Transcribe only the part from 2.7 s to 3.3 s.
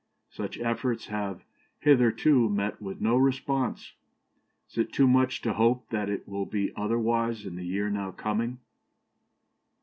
with no